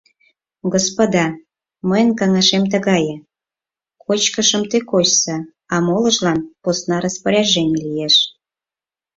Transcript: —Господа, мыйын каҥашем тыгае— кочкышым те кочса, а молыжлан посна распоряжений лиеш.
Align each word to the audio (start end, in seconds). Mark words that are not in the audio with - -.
—Господа, 0.73 1.25
мыйын 1.89 2.09
каҥашем 2.19 2.63
тыгае— 2.71 3.15
кочкышым 4.03 4.63
те 4.71 4.79
кочса, 4.91 5.35
а 5.73 5.75
молыжлан 5.85 6.39
посна 6.63 6.97
распоряжений 7.05 7.81
лиеш. 7.85 8.15